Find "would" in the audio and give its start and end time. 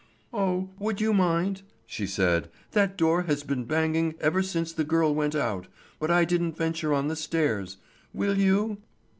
0.79-0.99